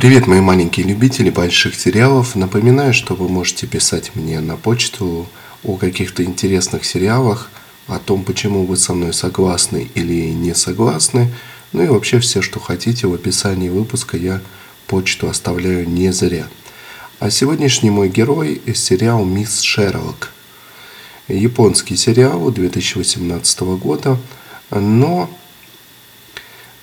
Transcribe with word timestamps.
Привет, 0.00 0.26
мои 0.26 0.40
маленькие 0.40 0.86
любители 0.86 1.28
больших 1.28 1.74
сериалов. 1.74 2.34
Напоминаю, 2.34 2.94
что 2.94 3.14
вы 3.14 3.28
можете 3.28 3.66
писать 3.66 4.12
мне 4.14 4.40
на 4.40 4.56
почту 4.56 5.28
о 5.62 5.76
каких-то 5.76 6.24
интересных 6.24 6.86
сериалах, 6.86 7.50
о 7.86 7.98
том, 7.98 8.24
почему 8.24 8.64
вы 8.64 8.78
со 8.78 8.94
мной 8.94 9.12
согласны 9.12 9.90
или 9.94 10.30
не 10.30 10.54
согласны. 10.54 11.30
Ну 11.74 11.82
и 11.82 11.88
вообще 11.88 12.18
все, 12.18 12.40
что 12.40 12.58
хотите 12.60 13.08
в 13.08 13.12
описании 13.12 13.68
выпуска, 13.68 14.16
я 14.16 14.40
почту 14.86 15.28
оставляю 15.28 15.86
не 15.86 16.14
зря. 16.14 16.46
А 17.18 17.28
сегодняшний 17.28 17.90
мой 17.90 18.08
герой– 18.08 18.62
сериал 18.74 19.26
«Мисс 19.26 19.60
Шерлок». 19.60 20.32
Японский 21.28 21.96
сериал 21.96 22.50
2018 22.50 23.60
года, 23.76 24.16
но 24.70 25.28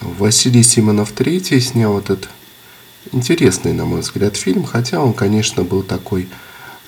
Василий 0.00 0.62
Симонов 0.62 1.12
III 1.12 1.58
снял 1.58 1.98
этот 1.98 2.28
интересный, 3.12 3.72
на 3.72 3.84
мой 3.84 4.00
взгляд, 4.00 4.36
фильм, 4.36 4.64
хотя 4.64 5.00
он, 5.00 5.12
конечно, 5.12 5.64
был 5.64 5.82
такой 5.82 6.28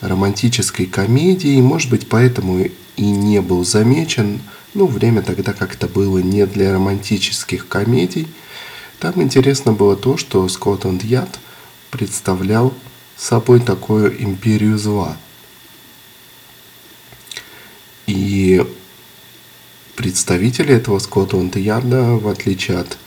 романтической 0.00 0.86
комедией, 0.86 1.60
может 1.62 1.90
быть, 1.90 2.08
поэтому 2.08 2.66
и 2.96 3.04
не 3.04 3.40
был 3.40 3.64
замечен. 3.64 4.40
Ну, 4.74 4.86
время 4.86 5.22
тогда 5.22 5.52
как-то 5.52 5.86
было 5.88 6.18
не 6.18 6.46
для 6.46 6.72
романтических 6.72 7.66
комедий. 7.66 8.28
Там 8.98 9.22
интересно 9.22 9.72
было 9.72 9.96
то, 9.96 10.16
что 10.16 10.48
Скотланд 10.48 11.04
Яд 11.04 11.38
представлял 11.90 12.74
собой 13.16 13.60
такую 13.60 14.22
империю 14.22 14.78
зла. 14.78 15.16
И 18.06 18.64
представители 19.96 20.74
этого 20.74 20.98
Скотланд 20.98 21.56
Ярда, 21.56 22.16
в 22.16 22.28
отличие 22.28 22.78
от 22.78 22.98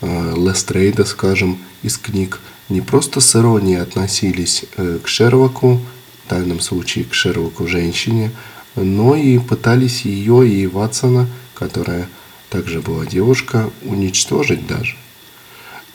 э, 0.00 0.34
Лестрейда, 0.36 1.04
скажем, 1.04 1.58
из 1.82 1.98
книг, 1.98 2.40
не 2.68 2.80
просто 2.80 3.20
с 3.20 3.36
иронией 3.36 3.80
относились 3.80 4.64
э, 4.76 4.98
к 5.02 5.08
Шерлоку, 5.08 5.80
в 6.24 6.30
данном 6.30 6.60
случае 6.60 7.04
к 7.04 7.14
Шерлоку 7.14 7.66
женщине, 7.66 8.30
но 8.76 9.16
и 9.16 9.38
пытались 9.38 10.02
ее 10.02 10.48
и 10.48 10.66
Ватсона, 10.66 11.28
которая 11.54 12.08
также 12.48 12.80
была 12.80 13.04
девушка, 13.04 13.70
уничтожить 13.82 14.66
даже. 14.66 14.96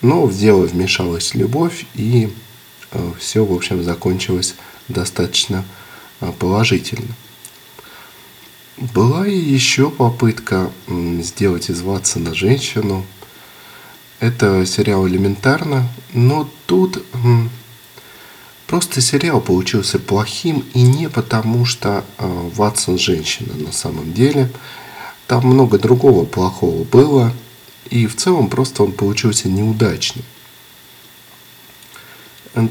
Но 0.02 0.26
в 0.26 0.38
дело 0.38 0.66
вмешалась 0.66 1.34
любовь, 1.34 1.86
и 1.96 2.30
э, 2.92 3.12
все, 3.20 3.44
в 3.46 3.54
общем, 3.54 3.84
закончилось 3.84 4.56
достаточно 4.88 5.66
э, 6.22 6.32
положительно. 6.38 7.16
Была 8.78 9.26
и 9.26 9.36
еще 9.36 9.90
попытка 9.90 10.70
сделать 10.88 11.72
из 11.72 11.82
Ватсона 11.82 12.36
женщину– 12.36 13.06
это 14.20 14.66
сериал 14.66 15.08
элементарно, 15.08 15.88
но 16.14 16.50
тут 16.66 17.04
просто 18.68 19.02
сериал 19.02 19.42
получился 19.42 20.00
плохим 20.00 20.66
и 20.74 20.82
не 20.82 21.10
потому, 21.10 21.66
что 21.66 22.04
э, 22.18 22.50
Ватсон 22.56 22.98
женщина 22.98 23.54
на 23.56 23.72
самом 23.72 24.14
деле. 24.14 24.50
Там 25.28 25.46
много 25.46 25.78
другого 25.78 26.26
плохого 26.26 26.84
было, 26.84 27.34
и 27.90 28.08
в 28.08 28.16
целом 28.16 28.50
просто 28.50 28.84
он 28.84 28.92
получился 28.92 29.50
неудачным. 29.50 30.26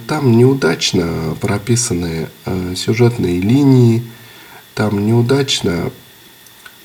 Там 0.08 0.36
неудачно 0.36 1.36
прописаны 1.40 2.28
э, 2.44 2.74
сюжетные 2.76 3.40
линии, 3.40 4.02
там 4.74 5.06
неудачно 5.06 5.92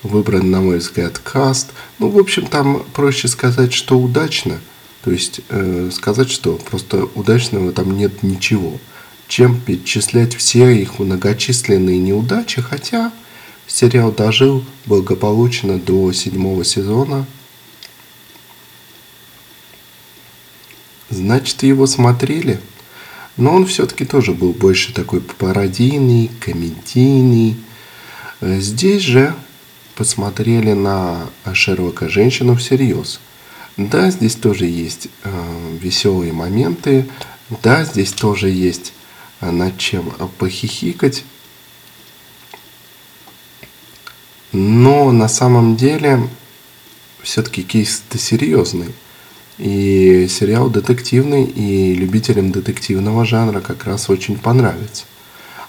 выбран, 0.03 0.50
на 0.50 0.62
мой 0.62 0.78
взгляд, 0.78 1.19
каст. 1.19 1.72
Ну, 2.00 2.09
в 2.09 2.17
общем, 2.17 2.47
там 2.47 2.84
проще 2.94 3.28
сказать, 3.28 3.73
что 3.73 4.00
удачно, 4.00 4.59
то 5.03 5.12
есть 5.12 5.41
э, 5.50 5.89
сказать, 5.91 6.29
что 6.29 6.56
просто 6.56 7.06
удачного 7.16 7.72
там 7.72 7.97
нет 7.97 8.23
ничего, 8.23 8.79
чем 9.28 9.59
перечислять 9.59 10.35
все 10.35 10.69
их 10.69 11.00
многочисленные 11.00 12.00
неудачи, 12.00 12.61
хотя 12.61 13.11
сериал 13.67 14.11
дожил 14.11 14.63
благополучно 14.85 15.79
до 15.79 16.11
седьмого 16.11 16.63
сезона. 16.63 17.25
Значит, 21.09 21.63
его 21.63 21.88
смотрели. 21.88 22.59
Но 23.38 23.56
он 23.56 23.66
все-таки 23.66 24.06
тоже 24.06 24.34
был 24.34 24.53
больше 24.53 24.94
такой 24.94 25.22
пародийный, 25.22 26.29
комедийный. 26.40 27.56
Э, 28.40 28.59
здесь 28.59 29.03
же 29.03 29.35
посмотрели 30.01 30.73
на 30.73 31.29
Шерлока 31.53 32.09
женщину 32.09 32.56
всерьез. 32.56 33.19
Да, 33.78 34.09
здесь 34.09 34.34
тоже 34.34 34.66
есть 34.66 35.09
э, 35.23 35.78
веселые 35.79 36.34
моменты, 36.34 37.07
да, 37.62 37.85
здесь 37.85 38.11
тоже 38.11 38.50
есть 38.50 38.94
э, 39.41 39.51
над 39.51 39.78
чем 39.78 40.09
похихикать. 40.40 41.23
Но 44.51 45.11
на 45.11 45.28
самом 45.28 45.75
деле 45.75 46.28
все-таки 47.22 47.61
кейс-то 47.61 48.17
серьезный. 48.17 48.95
И 49.59 50.28
сериал 50.28 50.72
детективный, 50.72 51.44
и 51.44 51.94
любителям 51.94 52.51
детективного 52.51 53.23
жанра 53.23 53.61
как 53.61 53.85
раз 53.85 54.09
очень 54.09 54.40
понравится. 54.40 55.03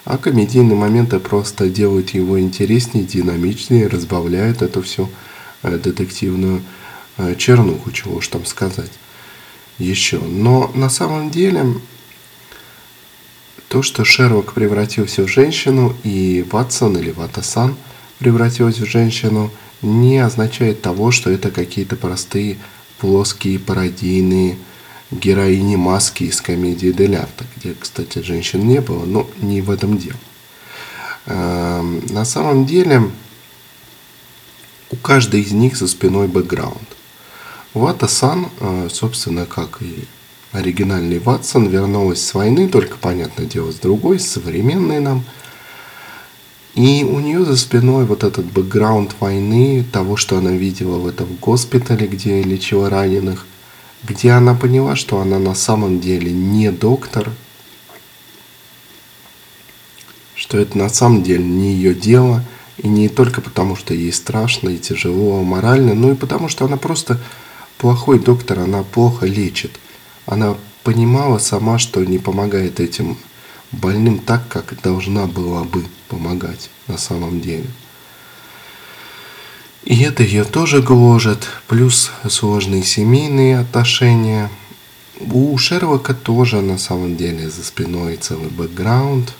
А 0.05 0.17
комедийные 0.17 0.75
моменты 0.75 1.19
просто 1.19 1.69
делают 1.69 2.09
его 2.09 2.39
интереснее, 2.39 3.05
динамичнее, 3.05 3.87
разбавляют 3.87 4.61
эту 4.61 4.81
всю 4.81 5.09
э, 5.61 5.77
детективную 5.77 6.61
э, 7.17 7.35
чернуху, 7.35 7.91
чего 7.91 8.15
уж 8.15 8.27
там 8.27 8.45
сказать 8.45 8.91
еще. 9.77 10.19
Но 10.19 10.71
на 10.75 10.89
самом 10.89 11.29
деле 11.29 11.65
то, 13.69 13.81
что 13.81 14.03
Шерлок 14.03 14.53
превратился 14.53 15.23
в 15.23 15.29
женщину 15.29 15.95
и 16.03 16.45
Ватсон 16.51 16.97
или 16.97 17.11
Ватасан 17.11 17.75
превратилась 18.19 18.79
в 18.79 18.85
женщину, 18.85 19.51
не 19.81 20.19
означает 20.19 20.81
того, 20.81 21.11
что 21.11 21.29
это 21.29 21.49
какие-то 21.49 21.95
простые 21.95 22.57
плоские 22.99 23.59
пародийные 23.59 24.57
героини 25.13 25.75
маски 25.75 26.25
из 26.25 26.41
комедии 26.41 26.91
Дель 26.91 27.15
Арта, 27.15 27.45
где, 27.55 27.75
кстати, 27.79 28.19
женщин 28.19 28.67
не 28.67 28.81
было, 28.81 29.05
но 29.05 29.29
не 29.41 29.61
в 29.61 29.69
этом 29.69 29.97
дело. 29.97 30.19
Эм, 31.25 32.05
на 32.09 32.25
самом 32.25 32.65
деле, 32.65 33.09
у 34.91 34.95
каждой 34.95 35.41
из 35.41 35.51
них 35.51 35.75
за 35.77 35.87
спиной 35.87 36.27
бэкграунд. 36.27 36.87
Вата-сан, 37.73 38.49
э, 38.59 38.89
собственно, 38.91 39.45
как 39.45 39.81
и 39.81 40.05
оригинальный 40.51 41.19
Ватсон, 41.19 41.67
вернулась 41.67 42.23
с 42.23 42.33
войны, 42.33 42.67
только, 42.69 42.97
понятное 42.97 43.45
дело, 43.45 43.71
с 43.71 43.75
другой, 43.75 44.19
с 44.19 44.29
современной 44.29 44.99
нам. 44.99 45.23
И 46.75 47.03
у 47.03 47.19
нее 47.19 47.45
за 47.45 47.55
спиной 47.55 48.05
вот 48.05 48.23
этот 48.23 48.45
бэкграунд 48.45 49.15
войны, 49.19 49.85
того, 49.91 50.17
что 50.17 50.37
она 50.37 50.51
видела 50.51 50.97
в 50.97 51.07
этом 51.07 51.27
госпитале, 51.39 52.07
где 52.07 52.41
лечила 52.43 52.89
раненых, 52.89 53.45
где 54.03 54.31
она 54.31 54.53
поняла, 54.53 54.95
что 54.95 55.19
она 55.19 55.39
на 55.39 55.55
самом 55.55 55.99
деле 55.99 56.31
не 56.31 56.71
доктор, 56.71 57.31
что 60.35 60.57
это 60.57 60.77
на 60.77 60.89
самом 60.89 61.23
деле 61.23 61.43
не 61.43 61.73
ее 61.73 61.95
дело, 61.95 62.43
и 62.77 62.87
не 62.87 63.07
только 63.07 63.39
потому, 63.41 63.75
что 63.75 63.93
ей 63.93 64.11
страшно 64.11 64.69
и 64.69 64.77
тяжело 64.77 65.41
морально, 65.43 65.93
но 65.93 66.11
и 66.11 66.15
потому, 66.15 66.49
что 66.49 66.65
она 66.65 66.77
просто 66.77 67.19
плохой 67.77 68.19
доктор, 68.19 68.59
она 68.59 68.83
плохо 68.83 69.25
лечит. 69.25 69.79
Она 70.25 70.57
понимала 70.83 71.37
сама, 71.37 71.77
что 71.79 72.03
не 72.03 72.17
помогает 72.17 72.79
этим 72.79 73.17
больным 73.71 74.19
так, 74.19 74.47
как 74.47 74.79
должна 74.81 75.27
была 75.27 75.63
бы 75.63 75.85
помогать 76.09 76.69
на 76.87 76.97
самом 76.97 77.41
деле. 77.41 77.67
И 79.85 80.01
это 80.01 80.23
ее 80.23 80.45
тоже 80.45 80.81
гложет, 80.81 81.47
плюс 81.67 82.11
сложные 82.29 82.83
семейные 82.83 83.59
отношения. 83.59 84.49
У 85.19 85.57
Шерлока 85.57 86.13
тоже 86.13 86.61
на 86.61 86.77
самом 86.77 87.17
деле 87.17 87.49
за 87.49 87.63
спиной 87.63 88.15
целый 88.15 88.49
бэкграунд 88.49 89.33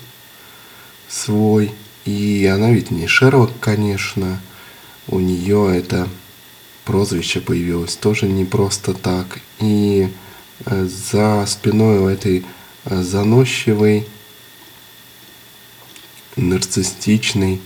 свой. 1.08 1.72
И 2.04 2.44
она 2.52 2.70
ведь 2.70 2.90
не 2.90 3.06
Шерлок, 3.06 3.52
конечно. 3.58 4.40
У 5.08 5.18
нее 5.18 5.78
это 5.78 6.08
прозвище 6.84 7.40
появилось 7.40 7.96
тоже 7.96 8.26
не 8.26 8.44
просто 8.44 8.92
так. 8.92 9.40
И 9.60 10.10
э, 10.66 10.84
за 10.84 11.46
спиной 11.46 11.98
у 11.98 12.06
этой 12.06 12.44
э, 12.84 13.02
заносчивой 13.02 14.06
нарциссичной, 16.36 17.60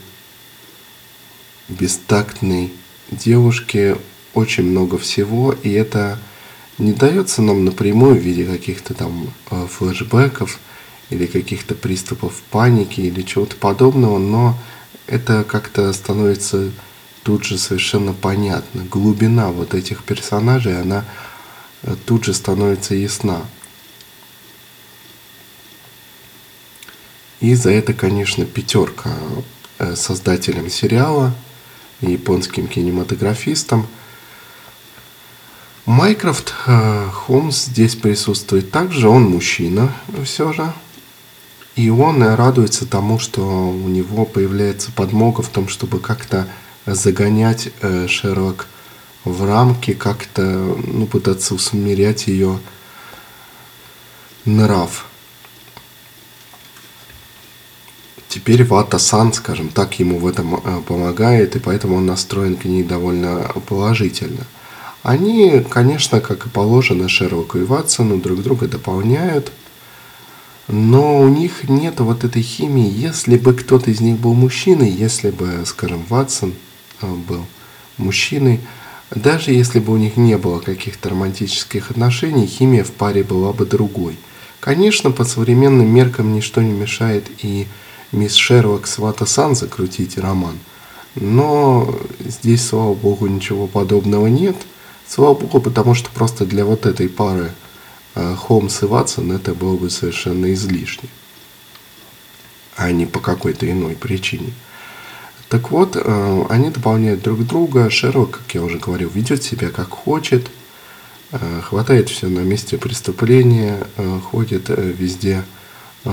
бестактной 1.68 2.72
девушке 3.10 3.96
очень 4.34 4.64
много 4.64 4.98
всего, 4.98 5.52
и 5.52 5.70
это 5.70 6.18
не 6.78 6.92
дается 6.92 7.42
нам 7.42 7.64
напрямую 7.64 8.16
в 8.16 8.22
виде 8.22 8.44
каких-то 8.44 8.94
там 8.94 9.32
э, 9.50 9.66
флешбеков 9.68 10.58
или 11.10 11.26
каких-то 11.26 11.74
приступов 11.74 12.40
паники 12.50 13.00
или 13.00 13.22
чего-то 13.22 13.56
подобного, 13.56 14.18
но 14.18 14.56
это 15.06 15.44
как-то 15.44 15.92
становится 15.92 16.70
тут 17.22 17.44
же 17.44 17.58
совершенно 17.58 18.12
понятно. 18.12 18.84
Глубина 18.84 19.50
вот 19.50 19.74
этих 19.74 20.04
персонажей, 20.04 20.80
она 20.80 21.04
э, 21.82 21.96
тут 22.06 22.24
же 22.24 22.34
становится 22.34 22.94
ясна. 22.94 23.42
И 27.40 27.54
за 27.54 27.70
это, 27.70 27.94
конечно, 27.94 28.44
пятерка 28.44 29.10
э, 29.78 29.96
создателям 29.96 30.68
сериала, 30.70 31.34
японским 32.00 32.66
кинематографистам– 32.66 33.86
Майкрофт 35.88 36.52
э, 36.66 37.08
Холмс 37.14 37.64
здесь 37.64 37.96
присутствует 37.96 38.70
также, 38.70 39.08
он 39.08 39.22
мужчина 39.22 39.90
все 40.22 40.52
же. 40.52 40.70
И 41.76 41.88
он 41.88 42.22
радуется 42.22 42.84
тому, 42.84 43.18
что 43.18 43.40
у 43.40 43.88
него 43.88 44.26
появляется 44.26 44.92
подмога 44.92 45.40
в 45.40 45.48
том, 45.48 45.66
чтобы 45.66 45.98
как-то 45.98 46.46
загонять 46.84 47.70
э, 47.80 48.06
Шерлок 48.06 48.66
в 49.24 49.46
рамки, 49.46 49.94
как-то 49.94 50.42
ну, 50.42 51.06
пытаться 51.06 51.54
усмирять 51.54 52.26
ее 52.26 52.58
нрав. 54.44 55.06
Теперь 58.38 58.64
Вата-сан, 58.64 59.32
скажем 59.32 59.68
так, 59.68 59.98
ему 59.98 60.18
в 60.18 60.26
этом 60.26 60.54
э, 60.54 60.80
помогает, 60.86 61.56
и 61.56 61.58
поэтому 61.58 61.96
он 61.96 62.06
настроен 62.06 62.56
к 62.56 62.64
ней 62.64 62.82
довольно 62.82 63.52
положительно– 63.66 64.46
они, 65.02 65.64
конечно, 65.70 66.20
как 66.20 66.46
и 66.46 66.50
положено 66.50 67.08
Шерлоку 67.08 67.58
и 67.58 67.64
Ватсону, 67.64 68.18
друг 68.18 68.42
друга 68.42 68.66
дополняют, 68.66 69.52
но 70.66 71.20
у 71.20 71.28
них 71.28 71.68
нет 71.68 72.00
вот 72.00 72.24
этой 72.24 72.42
химии. 72.42 72.90
Если 72.90 73.38
бы 73.38 73.54
кто-то 73.54 73.90
из 73.90 74.00
них 74.00 74.18
был 74.18 74.34
мужчиной, 74.34 74.90
если 74.90 75.30
бы, 75.30 75.62
скажем, 75.64 76.04
Ватсон 76.08 76.52
э, 77.00 77.06
был 77.06 77.46
мужчиной, 77.96 78.60
даже 79.10 79.52
если 79.52 79.78
бы 79.78 79.94
у 79.94 79.96
них 79.96 80.16
не 80.16 80.36
было 80.36 80.58
каких-то 80.58 81.08
романтических 81.08 81.90
отношений, 81.90 82.46
химия 82.46 82.84
в 82.84 82.92
паре 82.92 83.22
была 83.22 83.52
бы 83.52 83.64
другой. 83.64 84.18
Конечно, 84.60 85.10
по 85.10 85.24
современным 85.24 85.86
меркам 85.86 86.34
ничто 86.34 86.60
не 86.60 86.72
мешает 86.72 87.24
и 87.42 87.66
мисс 88.12 88.34
Шерлок 88.34 88.86
с 88.86 88.98
Вата-сан 88.98 89.54
закрутить 89.54 90.18
роман. 90.18 90.58
Но 91.14 91.94
здесь, 92.20 92.66
слава 92.66 92.94
богу, 92.94 93.26
ничего 93.26 93.66
подобного 93.66 94.26
нет– 94.26 94.56
Слава 95.08 95.32
богу, 95.32 95.58
потому 95.60 95.94
что 95.94 96.10
просто 96.10 96.44
для 96.44 96.66
вот 96.66 96.84
этой 96.84 97.08
пары 97.08 97.52
э, 98.14 98.34
Холмс 98.34 98.82
и 98.82 98.86
Ватсон 98.86 99.32
это 99.32 99.54
было 99.54 99.74
бы 99.74 99.88
совершенно 99.88 100.52
излишне, 100.52 101.08
а 102.76 102.92
не 102.92 103.06
по 103.06 103.18
какой-то 103.18 103.70
иной 103.70 103.94
причине. 103.94 104.52
Так 105.48 105.70
вот, 105.70 105.96
э, 105.96 106.44
они 106.50 106.68
дополняют 106.68 107.22
друг 107.22 107.46
друга. 107.46 107.88
Шерлок, 107.88 108.32
как 108.32 108.54
я 108.54 108.62
уже 108.62 108.78
говорил, 108.78 109.08
ведет 109.08 109.42
себя 109.42 109.70
как 109.70 109.88
хочет, 109.88 110.50
э, 111.32 111.62
хватает 111.62 112.10
все 112.10 112.26
на 112.26 112.40
месте 112.40 112.76
преступления, 112.76 113.86
ходит 114.30 114.68
везде 114.68 115.42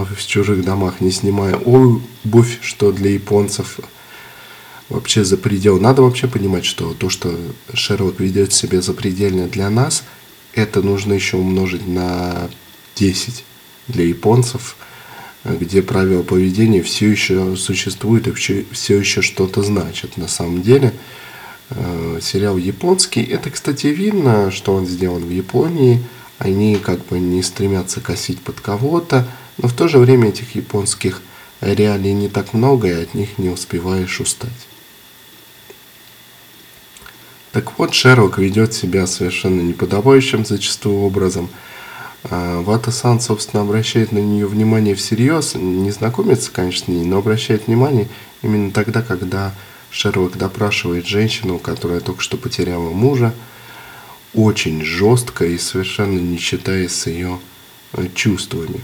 в 0.04 0.28
чужих 0.28 0.64
домах, 0.64 1.00
не 1.00 1.12
снимая 1.12 1.56
обувь, 1.56 2.60
что 2.62 2.92
для 2.92 3.12
японцев 3.12 3.80
вообще 4.90 5.24
за 5.24 5.38
предел. 5.38 5.80
Надо 5.80 6.02
вообще 6.02 6.28
понимать, 6.28 6.66
что 6.66 6.94
то, 6.94 7.10
что 7.10 7.38
Шерлок 7.74 8.20
ведет 8.20 8.54
себя 8.54 8.82
запредельно 8.82 9.48
для 9.48 9.70
нас, 9.70 10.04
это 10.54 10.82
нужно 10.82 11.14
еще 11.14 11.38
умножить 11.38 11.88
на 11.88 12.50
10 12.96 13.44
для 13.88 14.06
японцев, 14.06 14.78
где 15.44 15.82
правила 15.82 16.24
поведения 16.24 16.82
все 16.82 17.10
еще 17.10 17.56
существуют 17.56 18.28
и 18.28 18.32
все 18.32 19.00
еще 19.00 19.22
что-то 19.22 19.64
значат. 19.64 20.18
На 20.18 20.28
самом 20.28 20.62
деле, 20.62 20.94
э, 21.70 22.20
сериал 22.22 22.58
японский, 22.58 23.22
это, 23.22 23.50
кстати, 23.52 23.88
видно, 23.88 24.52
что 24.52 24.74
он 24.74 24.88
сделан 24.88 25.24
в 25.24 25.30
Японии. 25.30 26.04
Они 26.38 26.76
как 26.78 27.06
бы 27.06 27.20
не 27.20 27.44
стремятся 27.44 28.02
косить 28.02 28.42
под 28.42 28.60
кого-то, 28.60 29.28
но 29.58 29.68
в 29.68 29.74
то 29.74 29.88
же 29.88 30.00
время 30.00 30.30
этих 30.30 30.56
японских 30.56 31.22
реалий 31.62 32.14
не 32.14 32.30
так 32.30 32.54
много, 32.54 32.88
и 32.88 33.04
от 33.04 33.14
них 33.14 33.38
не 33.38 33.50
успеваешь 33.50 34.20
устать. 34.20 34.52
Так 37.52 37.78
вот, 37.80 37.94
Шерлок 37.94 38.38
ведет 38.38 38.74
себя 38.74 39.08
совершенно 39.08 39.62
неподобающим 39.62 40.46
зачастую 40.46 41.00
образом. 41.00 41.50
А, 42.26 42.62
Вата-сан, 42.62 43.22
собственно, 43.22 43.64
обращает 43.64 44.12
на 44.12 44.20
нее 44.20 44.46
внимание 44.46 44.94
всерьез, 44.94 45.56
не 45.56 45.92
знакомится, 45.92 46.52
конечно, 46.52 46.86
с 46.86 46.88
ней, 46.90 47.06
но 47.06 47.20
обращает 47.20 47.68
внимание 47.68 48.10
именно 48.42 48.72
тогда, 48.72 49.02
когда 49.02 49.56
Шерлок 49.90 50.38
допрашивает 50.38 51.06
женщину, 51.06 51.58
которая 51.58 52.02
только 52.02 52.22
что 52.22 52.36
потеряла 52.36 52.90
мужа, 52.90 53.34
очень 54.34 54.84
жестко 54.84 55.46
и 55.46 55.58
совершенно 55.58 56.20
не 56.20 56.38
считаясь 56.38 56.94
с 56.94 57.08
ее 57.08 57.40
э, 57.94 58.08
чувствами. 58.14 58.82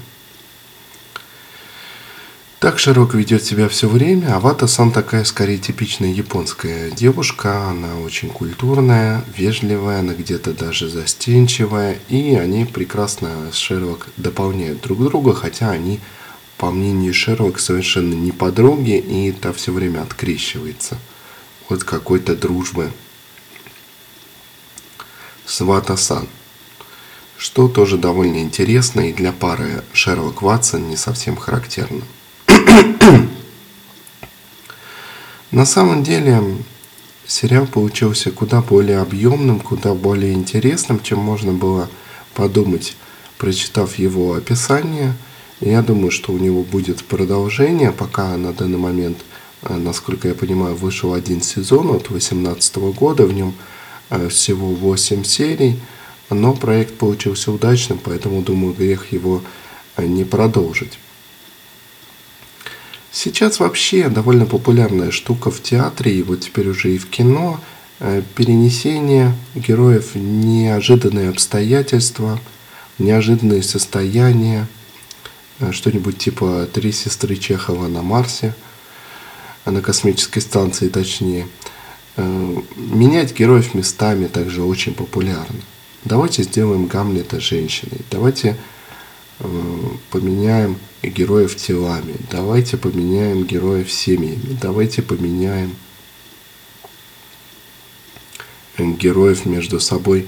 Так 2.62 2.78
Широк 2.78 3.16
ведет 3.16 3.44
себя 3.44 3.68
все 3.68 3.90
время, 3.90 4.36
а 4.36 4.40
Вата-сан 4.40 4.92
такая 4.92 5.24
скорее 5.24 5.58
типичная 5.58 6.12
японская 6.12 6.92
девушка, 6.92 7.70
она 7.70 7.98
очень 7.98 8.30
культурная, 8.30 9.26
вежливая, 9.36 10.02
она 10.02 10.14
где-то 10.14 10.54
даже 10.54 10.88
застенчивая, 10.88 11.98
и 12.08 12.36
они 12.36 12.66
прекрасно 12.66 13.50
с 13.52 13.56
Шерлок 13.56 14.10
дополняют 14.16 14.80
друг 14.82 15.04
друга, 15.04 15.34
хотя 15.34 15.72
они, 15.72 16.00
по 16.58 16.70
мнению 16.70 17.16
Шерлок, 17.16 17.60
совершенно 17.60 18.14
не 18.14 18.32
подруги, 18.32 19.00
и 19.00 19.32
та 19.32 19.54
все 19.54 19.72
время 19.72 20.04
открещивается 20.04 21.00
от 21.68 21.84
какой-то 21.84 22.36
дружбы. 22.36 22.92
С 25.48 25.62
Вата-сан 25.62 26.28
что 27.40 27.68
тоже 27.68 27.98
довольно 27.98 28.38
интересно 28.38 29.10
и 29.10 29.14
для 29.14 29.32
пары 29.32 29.84
Шерлок 29.94 30.44
Ватсон 30.44 30.90
не 30.90 30.96
совсем 30.96 31.36
характерно. 31.36 32.04
На 35.52 35.66
самом 35.66 36.04
деле 36.04 36.42
сериал 37.28 37.66
получился 37.66 38.32
куда 38.32 38.62
более 38.62 39.00
объемным, 39.00 39.60
куда 39.60 39.94
более 39.94 40.34
интересным, 40.34 41.02
чем 41.02 41.20
можно 41.20 41.54
было 41.54 41.90
подумать, 42.34 42.96
прочитав 43.38 43.98
его 43.98 44.34
описание. 44.34 45.14
Я 45.60 45.82
думаю, 45.82 46.12
что 46.12 46.34
у 46.34 46.38
него 46.38 46.64
будет 46.64 47.04
продолжение, 47.04 47.92
пока 47.92 48.36
на 48.38 48.52
данный 48.54 48.78
момент, 48.78 49.20
э, 49.62 49.76
насколько 49.78 50.28
я 50.28 50.34
понимаю, 50.34 50.76
вышел 50.76 51.14
один 51.14 51.42
сезон 51.42 51.92
от 51.92 52.08
2018 52.10 52.78
года, 52.96 53.26
в 53.26 53.34
нем 53.34 53.54
э, 54.10 54.28
всего 54.30 54.68
8 54.70 55.24
серий, 55.24 55.80
но 56.30 56.54
проект 56.54 56.98
получился 56.98 57.52
удачным, 57.52 58.00
поэтому 58.04 58.42
думаю, 58.42 58.74
грех 58.74 59.12
его 59.12 59.44
э, 59.98 60.06
не 60.06 60.24
продолжить. 60.24 60.98
Сейчас 63.12 63.60
вообще 63.60 64.08
довольно 64.08 64.46
популярная 64.46 65.12
штука 65.12 65.52
в 65.52 65.62
театре, 65.62 66.14
и 66.14 66.24
вот 66.24 66.42
теперь 66.42 66.70
уже 66.70 66.96
и 66.96 66.98
в 66.98 67.10
кино, 67.10 67.60
э, 68.00 68.22
перенесение 68.36 69.36
героев 69.54 70.14
в 70.14 70.18
неожиданные 70.18 71.30
обстоятельства, 71.30 72.40
неожиданные 73.00 73.64
состояния, 73.64 74.66
э, 75.60 75.74
что-нибудь 75.74 76.20
типа 76.20 76.70
«Три 76.72 76.94
сестры 76.94 77.36
Чехова 77.36 77.88
на 77.90 78.02
Марсе», 78.02 78.56
на 79.66 79.82
космической 79.82 80.40
станции 80.40 80.88
точнее. 80.88 81.48
Э, 82.16 82.56
менять 82.78 83.38
героев 83.38 83.74
местами 83.74 84.28
также 84.28 84.64
очень 84.64 84.94
популярно. 84.94 85.60
Давайте 86.06 86.44
сделаем 86.44 86.88
Гамлета 86.88 87.40
женщиной. 87.40 88.02
Давайте 88.10 88.58
поменяем 90.12 90.78
героев 91.02 91.56
телами, 91.56 92.16
давайте 92.30 92.78
поменяем 92.78 93.44
героев 93.44 93.92
семьями, 93.92 94.58
давайте 94.62 95.02
поменяем 95.02 95.76
героев 98.78 99.46
между 99.46 99.80
собой, 99.80 100.28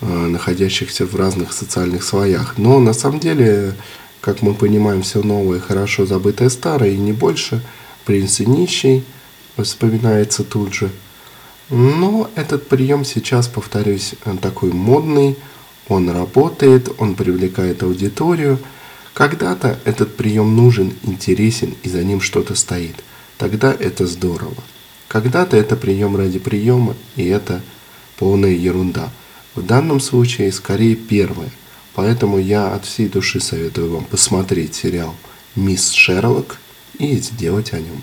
э, 0.00 0.06
находящихся 0.06 1.06
в 1.06 1.14
разных 1.16 1.52
социальных 1.52 2.02
слоях. 2.02 2.58
Но 2.58 2.78
на 2.78 2.92
самом 2.92 3.20
деле, 3.20 3.74
как 4.20 4.42
мы 4.42 4.54
понимаем, 4.54 5.02
все 5.02 5.22
новое, 5.22 5.60
хорошо 5.60 6.06
забытое 6.06 6.48
старое 6.48 6.90
и 6.90 6.98
не 6.98 7.12
больше. 7.12 7.62
Принц 8.04 8.40
и 8.40 8.46
нищий 8.46 9.04
вспоминается 9.56 10.44
тут 10.44 10.74
же. 10.74 10.90
Но 11.68 12.30
этот 12.34 12.68
прием 12.68 13.04
сейчас, 13.04 13.46
повторюсь, 13.46 14.14
такой 14.40 14.72
модный, 14.72 15.36
он 15.90 16.08
работает, 16.08 16.88
он 16.98 17.14
привлекает 17.14 17.82
аудиторию– 17.82 18.58
Когда-то 19.14 19.78
этот 19.84 20.16
прием 20.16 20.56
нужен, 20.56 20.94
интересен 21.02 21.74
и 21.82 21.88
за 21.88 22.02
ним 22.02 22.20
что-то 22.20 22.54
стоит. 22.54 22.94
Тогда 23.38 23.70
это 23.72 24.06
здорово. 24.06 24.56
Когда-то 25.08 25.56
это 25.56 25.76
прием 25.76 26.16
ради 26.16 26.38
приема, 26.38 26.94
и 27.16 27.26
это 27.26 27.60
полная 28.16 28.52
ерунда. 28.52 29.10
В 29.54 29.62
данном 29.62 30.00
случае 30.00 30.52
скорее 30.52 30.94
первое. 30.94 31.50
Поэтому 31.94 32.38
я 32.38 32.72
от 32.72 32.84
всей 32.84 33.08
души 33.08 33.40
советую 33.40 33.92
вам 33.92 34.04
посмотреть 34.04 34.74
сериал 34.74 35.14
«Мисс 35.56 35.90
Шерлок» 35.90 36.58
и 36.98 37.16
сделать 37.16 37.72
о 37.72 37.80
нем 37.80 38.02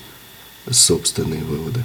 собственные 0.69 1.43
выводы. 1.43 1.83